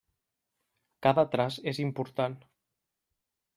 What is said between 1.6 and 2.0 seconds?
és